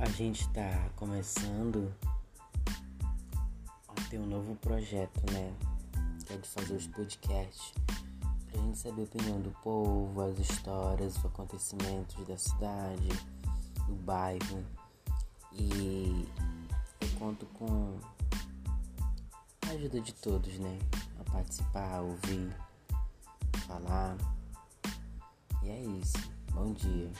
a 0.00 0.06
gente 0.10 0.42
está 0.42 0.88
começando 0.94 1.92
a 3.88 4.00
ter 4.08 4.18
um 4.18 4.26
novo 4.26 4.54
projeto, 4.56 5.20
né? 5.32 5.52
Que 6.24 6.34
é 6.34 6.36
de 6.36 6.48
fazer 6.48 6.74
os 6.74 6.86
podcasts 6.86 7.72
pra 8.46 8.62
gente 8.62 8.78
saber 8.78 9.02
a 9.02 9.04
opinião 9.04 9.40
do 9.40 9.50
povo, 9.62 10.20
as 10.22 10.38
histórias, 10.38 11.16
os 11.16 11.24
acontecimentos 11.24 12.24
da 12.28 12.36
cidade, 12.36 13.08
do 13.88 13.94
bairro. 14.04 14.64
E 15.52 16.28
eu 17.00 17.08
conto 17.18 17.44
com 17.46 17.98
a 19.66 19.70
ajuda 19.72 20.00
de 20.00 20.14
todos, 20.14 20.58
né? 20.60 20.78
A 21.18 21.30
participar, 21.30 21.96
a 21.96 22.02
ouvir, 22.02 22.56
falar. 23.66 24.16
E 25.64 25.70
é 25.70 25.82
isso. 25.82 26.30
Bom 26.52 26.72
dia. 26.72 27.10